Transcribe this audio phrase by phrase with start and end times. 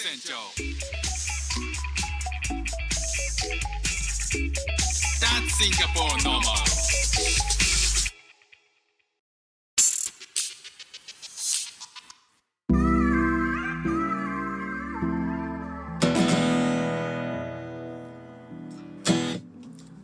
[0.00, 0.32] 船長
[5.18, 6.54] That's Singapore normal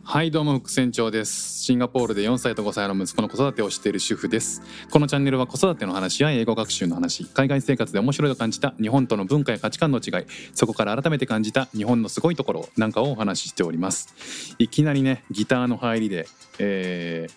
[0.03, 4.61] はいどうも副船長ですシンガポールで4歳と5歳の息子の子育てをしている主婦です。
[4.91, 7.25] このチャンネルは子育ての話や英語学習の話。
[7.25, 10.25] 海外生活で面白いと感じた日本との文化や価値観の違い。
[10.53, 14.53] そこから改めて感じた日本のすごいところなんかをお話ししております。
[14.59, 16.27] いきなりねギターの入りで、
[16.59, 17.31] えー、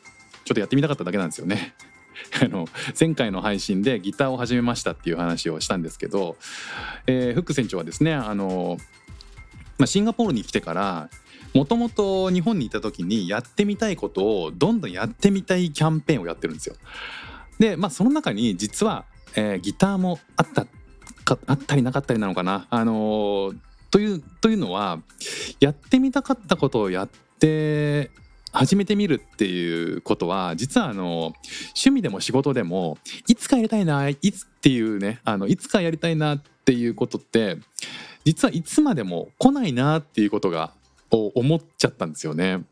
[0.45, 1.73] ちょっとやってみたかっただけなんですよね。
[2.45, 2.69] あの
[3.01, 6.37] 前回の配信でギターを始めましたっていう話をしたんですけど、
[7.07, 8.77] えー、フック船長はですねあの、
[9.79, 11.09] まあ、シンガポールに来てから
[11.55, 16.77] もともと日本にいた時にやってみたいことをどんどんやってみたいキャンペーンをやってるんですよ。
[17.59, 20.67] でまあその中に実は、えー、ギターもあった
[21.25, 22.67] かあったりなかったりなのかな。
[22.71, 23.57] あのー、
[23.91, 25.01] というというのは
[25.61, 28.11] やってみたかったことをやって
[28.53, 31.33] 始めてみるっていうことは実はあの
[31.69, 37.59] 趣味でも仕事でもいつかやりたいないつっていうねあのいつかやりたいなっていうことって
[38.25, 40.73] 実はいつまでも来ないなっていうことが
[41.11, 42.65] を思っちゃったんですよね。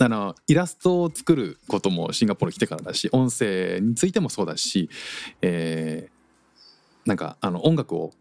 [0.00, 4.88] あのイラストを作ることもシンガポール来てからだし音声についてもそうだし、
[5.42, 8.12] えー、なんかあの音楽を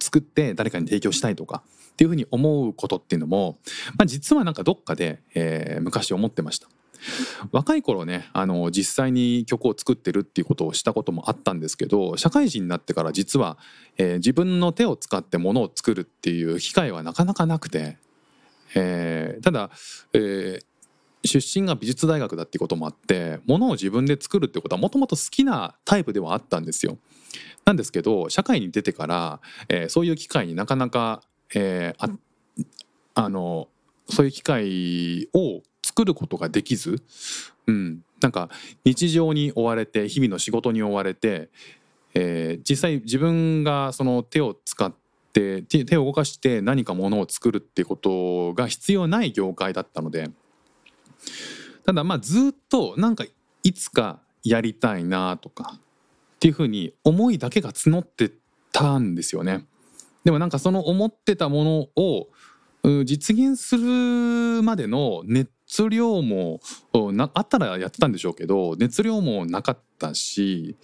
[0.00, 3.58] 作って誰かに提供したいとかっていうふうに思うことっていうのも、
[3.96, 6.68] まあ、実はなんかどっかで、えー、昔思ってました。
[7.50, 13.58] 若い頃ねあの実際に曲を作ってるっていうことをしたこともあったんですけど社会人になってから実は、
[13.98, 17.96] えー、自分の手を使ってものを作るっていう機会はなかなかなくて
[18.74, 19.70] えー、ただ、
[20.12, 20.60] えー、
[21.24, 26.98] 出身が美術大学だっていうこともあってものを自分で作るってことはもともと好きなタイプではあったんですよ。
[27.64, 31.22] なんですけど社会に出てから、えー、そういう機会になかなか、
[31.54, 32.10] えー、あ
[33.14, 33.68] あの
[34.08, 37.02] そういう機会を作ることができず、
[37.66, 38.48] うん、なんか
[38.84, 41.50] 日常に追われて日々の仕事に追われて、
[42.14, 45.01] えー、実際自分がその手を使って
[45.32, 50.30] って手を動かして何かものを作るっていうことが必要ない業界だったので
[51.86, 53.24] ただまあずっとなんか
[53.62, 55.78] いつかやりたいなとかっ
[56.38, 58.32] ていうふうに思いだけが募って
[58.72, 59.64] たんですよね。
[60.24, 62.28] でもなんかその思ってたものを
[63.04, 65.22] 実現するまでの
[65.72, 66.60] 熱量も
[67.32, 70.76] あったらやってたんでしょうけど熱量もなかったし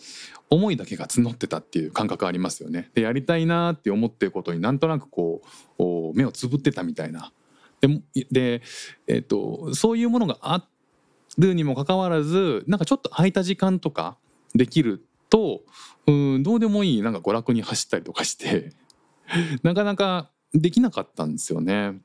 [0.49, 2.91] 思いだけが募ってたっていう感覚ありますよね。
[2.95, 5.43] でやりたいなって思ってることになんとなくこ
[5.79, 7.33] う目をつぶってたみたいな。
[7.83, 8.63] でで、
[9.07, 10.67] えーと、そういうものがあ
[11.37, 14.17] るにもかかわらずなんかちょっと空いた時間とか
[14.55, 15.61] できると
[16.07, 18.73] うんどうでもいいなんか娯楽に走ったりとかして
[19.63, 22.01] なかなかできなかったんですよね。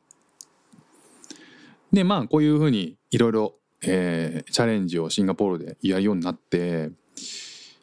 [1.94, 6.92] でまあこういうふうにいろいろチャレンジをシンガポールでやるようになって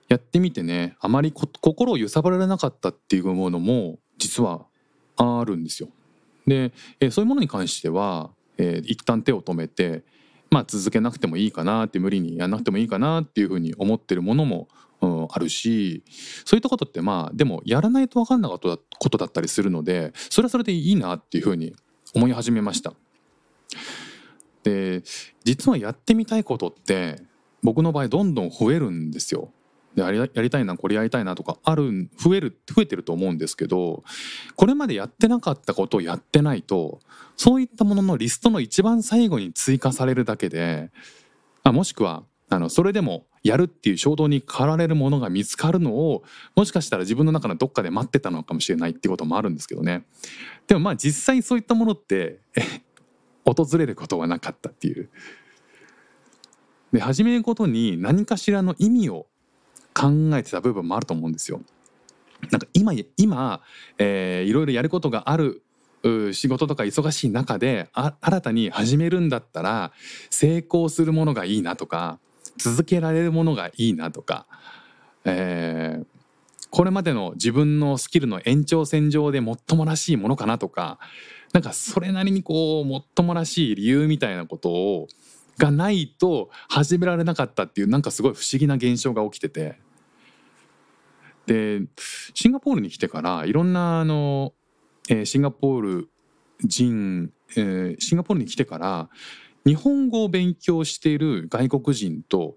[0.09, 4.67] やってみてねあまり心を揺さぶられなかったっていうものも実は
[5.17, 5.89] あるんですよ。
[6.47, 10.03] で、えー、そういうものに関しては、えー、一旦手を止めて、
[10.51, 14.69] まあ、続けなくてもいいかなって無理にやんなくてもいいかなっていうふうに思ってるものも、
[15.01, 16.03] うん、あるし
[16.45, 21.75] そういったことってまあでもやらないと分かんなかったことだったりするのでそれはそれでいいなっていうふうに
[22.15, 22.95] 思い始めました。
[24.63, 25.03] で
[25.45, 27.23] 実はやってみたいことって
[27.63, 29.53] 僕の場合どんどん増えるんですよ。
[29.95, 34.05] でやりたいなこれやりたいなとかある増える増えてると思うんですけど
[34.55, 37.01] これまでやってなかったことをやってないと
[37.37, 40.93] そういったもののリストの一番最後に追加されるだけで
[41.65, 46.23] あもしくはあのそれでもやるっていう衝動に駆られるものが見つかるのを
[46.55, 50.05] もしかしたら自分の中のどっかで待ってたのかもしれないっていうこともあるんですけどね
[50.67, 52.41] でもまあ実際そういったものって
[53.45, 55.09] 訪れることはなかったっていう。
[56.93, 59.27] で始めることに何かしらの意味を
[59.95, 61.61] 考えてた部分もあると思うんですよ。
[62.51, 63.61] なんか今今、
[63.99, 65.63] えー、いろいろやることがある
[66.33, 69.93] 仕事とか忙しい中で新たに始めるんだったら
[70.31, 72.19] 成功するものがいいなとか
[72.57, 74.47] 続けられるものがいいなとか、
[75.25, 76.07] えー、
[76.71, 80.99] これまでの自分のスキルの延長線上でもっともらしいものかなとか
[81.53, 85.09] なんかそれなりにこうもっともらしい理由みたいなことを
[85.59, 89.79] がないと始められなかったっていうなんかすごい不思議な現象が起きてて。
[91.47, 91.83] で
[92.33, 94.53] シンガポールに来てからいろんなあの、
[95.09, 96.09] えー、シンガポール
[96.63, 99.09] 人、えー、シンガポールに来てから
[99.67, 102.57] 日本語を勉強している外国人と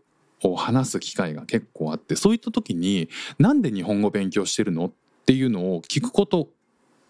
[0.55, 4.91] 話す機会が結構あってそういった時に「なんで日本語勉強してるの?」っ
[5.25, 6.49] ていうのを聞くこと、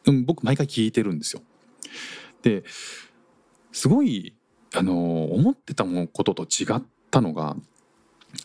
[0.05, 1.41] うん、僕毎回聞いてるんですよ。
[2.41, 2.63] で
[3.71, 4.35] すごい
[4.73, 7.55] あの思ってたことと違ったのが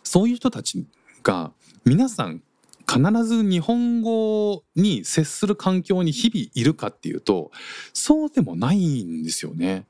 [0.02, 0.86] そういう人たち
[1.22, 1.52] が
[1.84, 2.42] 皆さん
[2.90, 7.50] 必ず日本語に接する環境に日々いるかっていうと
[7.92, 9.86] そうでもないんですよね。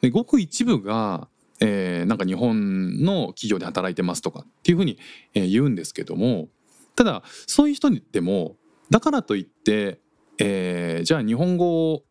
[0.00, 1.28] でごく一部が、
[1.60, 4.98] えーなんか日本の企業で働いてますとかっていうふうに、
[5.34, 6.48] えー言うんですけども
[6.96, 8.56] ただそういう人でも
[8.88, 10.00] だからといって、
[10.38, 12.02] えーじゃあ日本語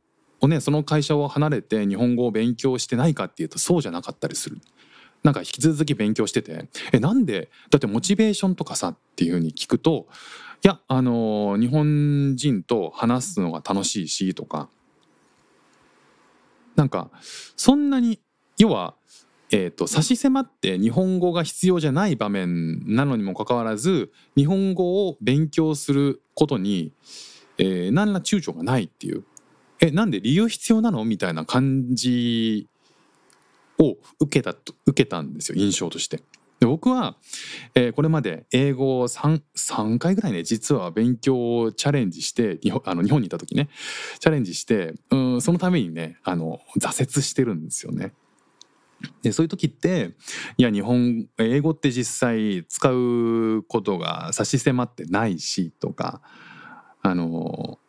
[0.41, 4.59] をねその会社を離れて日本語を勉強してないかっていうとそうじゃなかったりする。
[5.21, 10.07] なんか引き続き勉強してて「えなんでだってモチベーションとかさ」っていうふうに聞くと
[10.63, 14.69] 「いやあの日本人と話すのが楽しいし」とか。
[16.75, 17.11] なんか
[17.57, 18.21] そんなに
[18.57, 18.95] 要は、
[19.51, 26.93] えー、と差し迫って日本語が必要じゃない場面なのにもかかわらず日本語を勉強することに、
[27.57, 29.25] えー何ら躊躇がないっていう。
[29.81, 31.05] えなんで理由必要なの？
[31.05, 32.67] みたいな感じ
[33.77, 36.21] を受けたと受けたんですよ印象として。
[36.59, 37.15] で僕は、
[37.75, 43.69] えーこれまで英語を 3, 3回ぐらいね実は勉強をチャレンジして日本あの日本にいた時ね
[44.19, 48.11] チャレンジしてうんそのためにねあの挫折してるんですよね。
[49.21, 50.11] でそういう時って
[50.57, 56.21] いや日本英語って実際使うことが差し迫ってないしとか
[57.01, 57.79] あの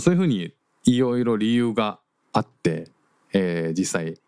[0.00, 0.52] そういうふうに
[0.84, 2.00] いろいろ理由が
[2.32, 2.90] あって、
[3.32, 4.18] えー実際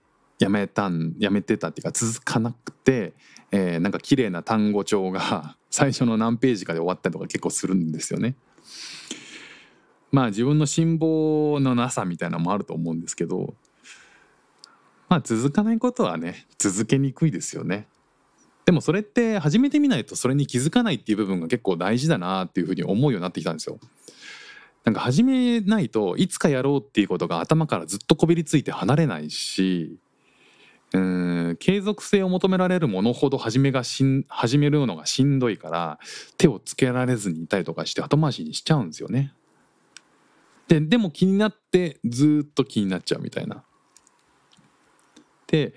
[0.40, 3.14] やめたんやめてたっていうか続かなくて、
[3.50, 8.36] えーなんか綺麗な単語帳が 最初の何ページかで終わったりとか結構するんですよね。
[10.12, 13.54] まあ自分の辛抱のなさみたいなのもあると思うんですけど
[15.08, 17.88] まあ続かないことはね続けにくいですよね。
[18.64, 23.78] でもそれって始めてみないとそれに気づかないっていう部分が結構大事だなっていうふうに思うようになってきたんですよ。
[24.84, 29.98] なんか始めないといつかやろうっていうことが頭からずっとこびりついて離れないし
[30.92, 35.98] うん継続性を求められるものほど始めがしん始めるのがしんどいから
[36.36, 39.32] 手をつけられずにいたりとかして後回しにしちゃうんですよね。
[40.68, 43.64] ででも気になってずっと気になっちゃうみたいな。
[45.46, 45.74] で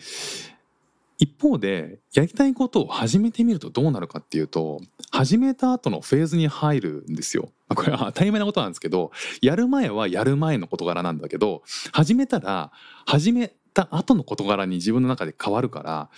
[1.18, 4.80] 一方でやりたいことを始めてみるとどうなるかっていうと
[5.12, 7.50] 始めた後のフェーズに入るんですよ。
[7.70, 9.12] これは当たり前なことなんですけど
[9.42, 12.72] やる前はやる前の事柄なんだけど始めたら
[13.06, 16.10] 始めた後の事柄に自分の中で変わるから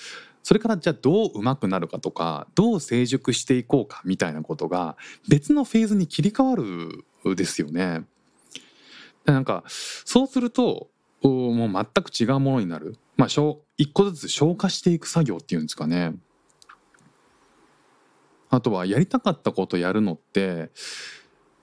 [0.44, 4.96] それからじゃあどう上手くなるかとかどう成熟していこうかみたいなことが
[5.28, 8.04] 別のフェーズに切り替わるですよね。
[9.26, 10.90] なんかそうすると
[11.22, 13.28] もう全く違うものになる、まあ、
[13.76, 16.16] 一個ずつ消化していく作業っていうんですかね。
[18.50, 20.72] あとはやりたかったことやるのって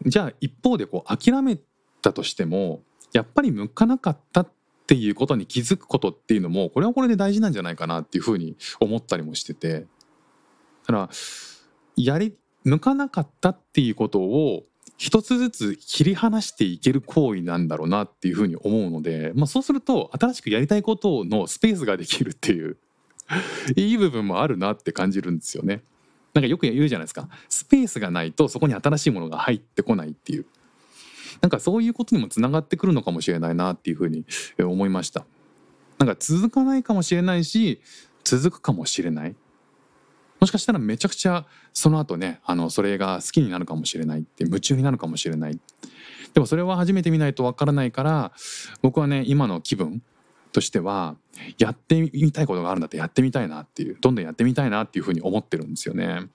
[0.05, 1.58] じゃあ一方でこう諦め
[2.03, 2.82] たとしても
[3.14, 4.53] やっぱり向かなかったっ
[4.87, 9.87] ていうことに気づくことっていうのもこれはこれで大事なんじゃないかなっていうふうに思ったりもしててだ
[10.87, 11.11] から
[11.97, 14.64] やり向かなかったっていうことを
[14.98, 22.76] 一つずつ切り離していける行為なんだろうなっていうふうに思うので、まあ、そうすると新しくやりたいことのスペースができるっていう
[23.76, 25.82] いい部分もあるなって感じるんですよね。
[26.32, 27.28] なんかよく言うじゃないですか。
[27.48, 30.46] スペースがないとそこに新しいものが入ってこないっていう。
[31.40, 34.25] なんかそういうことにもつながってくるのかもしれないなっていうふうに
[34.59, 35.26] え思いました。
[35.99, 37.80] なんか続かないかもしれないし
[38.25, 39.37] 続くかもしれない。
[40.47, 45.59] もしかしたらめちゃくちゃその後ねあのそれが好きになるかもしれないって夢中になるかもしれない
[46.35, 48.33] でもそれは初めて見ないとわからないから
[48.81, 50.05] 僕はね今の気分
[50.53, 51.17] としては
[51.59, 56.29] やってみたいことがあるんだってやってみたいなっていうどんどんやってみたいなっていうふうに思ってるんですよね。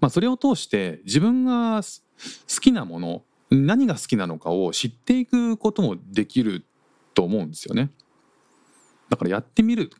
[0.00, 6.64] まあ、それを通して自分が好きなもの何が好きなのかを知っていくこともできる
[7.12, 7.90] と思うんですよね。
[9.10, 9.90] だからやってみる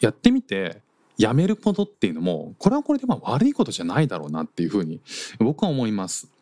[0.00, 0.82] やってみて
[1.20, 5.02] やめることっていうのもこれはこれでまあ悪いことじゃないだろうなっていうふうに
[5.38, 6.32] 僕は思います。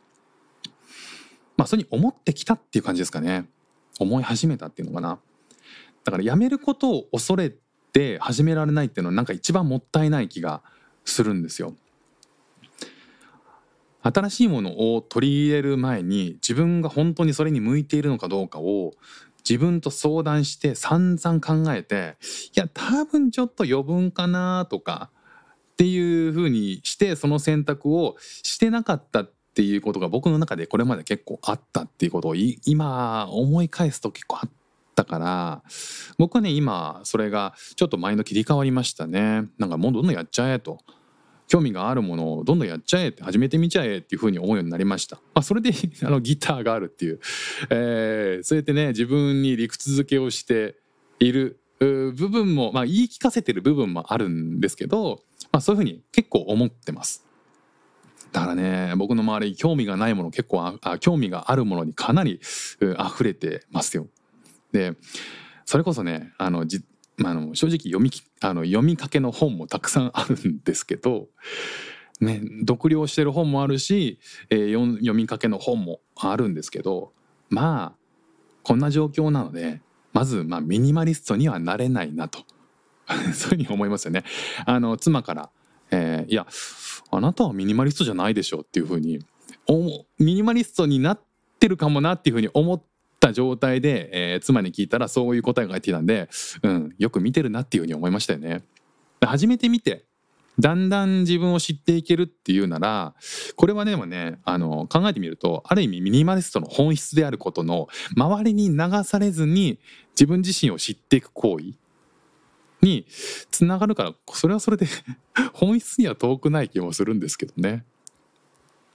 [1.57, 3.49] まあそういうふうに思ってきたっていう感じですかね。
[3.99, 5.19] 思い始めたっていうのかな。
[6.05, 7.53] だからやめることを恐れ
[7.93, 10.63] て始められないっていうのはなんか一番もったいない気が
[11.05, 11.75] するんですよ。
[14.01, 18.93] 新しいものを取り入れる前に自分が本当にそれに向いているのかどうかを
[19.49, 22.17] 自分と相談して散々考えて
[22.55, 25.11] いや多分ちょっと余分かなとか
[25.73, 34.51] っていうふうにしてその選択をしてなかったっていうことが僕の中でこれまで結構あったっていうことを今思い返すと結構あっ
[34.95, 35.63] たから
[36.19, 39.49] 僕はね今それがちょっと前の切り替わりましたね。
[39.59, 40.79] なんかもうどんどんやっちゃえと。
[41.49, 45.17] 興味があるものをどんどんやっちゃえって始めてみちゃえっていうふうに思うようになりました。
[45.35, 45.71] まあ、それで
[46.05, 47.21] あのギターがあるっていう、
[47.71, 50.77] えー、そうやってね自分に理屈付けをして
[51.19, 57.25] いる部分も、まあ、言い聞かせてる部分もあるんですけど、まあ、そういうふうに結構思ってます。
[58.33, 64.07] だからね僕の周り興味がないもの結構あ興味があるものにかなり溢れてますよ。
[64.73, 64.95] で
[65.65, 66.83] それこそねあのじ
[67.19, 68.11] まあ、の正直読み
[68.41, 71.27] あの読みかけの本もたくさんあるんですけど、
[72.21, 74.21] ね、読了してる本もあるし、
[74.51, 77.13] えー、読みかけの本もあるんですけど
[77.51, 77.99] まあ
[78.63, 79.83] こんな状況なので
[80.13, 82.41] まずまあミニマリストにはなれないなと
[83.09, 84.25] そういうふうに思いますよね。
[84.65, 85.51] あの妻から、
[85.91, 86.47] えー、いや
[87.11, 89.21] あなたはミニマリストじゃないでしょっていうふうに
[90.19, 91.21] ミニマリストになっ
[91.59, 92.87] てるかもなっていうふうに思って
[93.21, 96.29] た状態で、えー、妻に聞いたらそういう答えが返ってきたんで、
[96.63, 98.63] うん、よく見てるなっていうふうに思いましたよね。
[99.21, 100.05] 初めて見て
[100.59, 103.15] だんだん自分を知っていけるっていうなら
[103.57, 109.79] これはでもねあの考えてみるとある意味ミニマリストの本質であることの周りに流されずに
[110.13, 111.75] 自分自身を知っていく行為
[112.83, 113.07] に
[113.51, 114.87] つながるからそれはそれで
[115.53, 117.85] 本質には遠くない気もするんですけどね。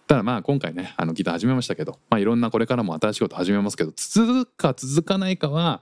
[0.08, 5.82] ただまあ今回ねあのギター始めましたけど、まあ、いろんなこれからも新しいこと始めますけど続くか続かないかは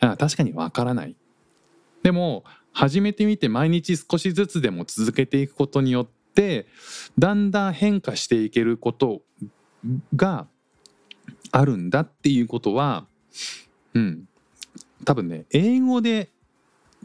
[0.00, 1.14] 確かにわからない。
[2.02, 6.66] でも始めてみて毎日少しずつでも続けていくことによって
[7.18, 9.22] だんだん変化していけること
[10.16, 10.46] が
[11.52, 13.06] あるんだっていうことは
[13.94, 14.24] うん
[15.04, 16.30] 多分ね英語で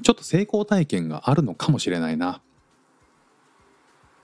[0.01, 2.41] ちょっと成功体験があるのかもしれないな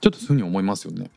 [0.00, 1.10] ちょっとそういうふうに思いますよね。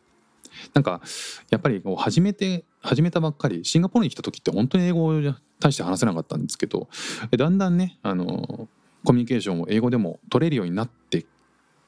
[0.73, 1.01] なんか
[1.49, 5.21] やっぱりこう始めて始めたばっかりシンガポールに来た時って本当に英語を
[5.59, 6.87] 大して話せなかったんですけど
[7.35, 8.67] だんだんねあの
[9.03, 11.25] コミュニケーションを英語でも取れるようになって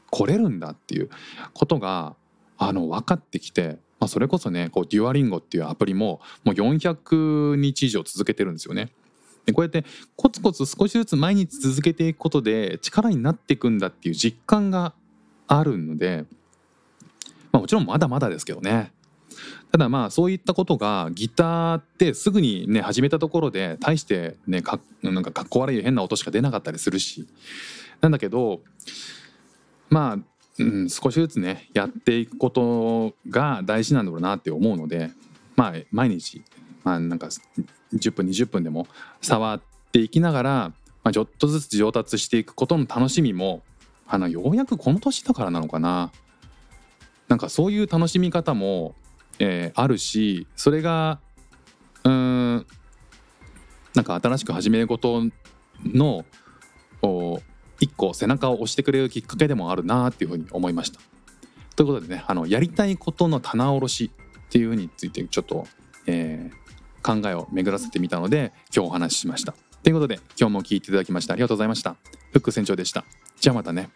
[0.09, 1.09] これるんだっていう
[1.53, 2.15] ことが
[2.57, 8.89] あの分かってきて、まあ、それこそねこうデュアリンゴっていうアプリももう400日以上続けてるんですよね。
[9.45, 14.93] でこうやってコツコツ少しずつ毎日続けていくことで力になっていくんだっていう実感が
[15.47, 16.25] あるので、
[17.51, 18.91] まあ、もちろんまだまだですけどね。
[19.71, 27.27] ただまあそういったことがギターってすぐにね始めたところで大してねかなんかかっこ悪い変な音しか出なかったりするし。
[28.01, 28.61] なんだけど
[29.89, 30.17] まあ、
[30.59, 35.11] うん、少しずつねやっていくことが大事なんだろうなって思うので
[35.55, 36.41] まあ毎日、
[36.83, 37.27] まあ、なんか
[37.93, 38.87] 10分20分でも
[39.21, 40.51] 触っていきながら、
[41.03, 43.61] まあ、ちょっとずつ上達していくことの楽しみも
[44.07, 46.11] あのようやくこの年だからなのかな。
[47.29, 48.95] なんかそういう楽しみ方も
[49.39, 51.19] えー、あるしそれが
[52.03, 52.65] うん
[53.95, 55.23] なんか新しく始めること
[55.83, 56.25] の
[57.79, 60.99] 一個背中を押してくれるきっかけでもあるなっていうふうに思いました。
[61.75, 64.11] ということでねあのやりたいことの棚卸し
[64.47, 65.65] っていうふうについてちょっと、
[66.05, 69.53] えー、考えを巡らせてみたので今日お話ししました。
[69.81, 71.95] ということで今日も聞いていただきましてありがとうございました。
[72.33, 73.05] フック船長でした。
[73.39, 73.89] じゃあまたね。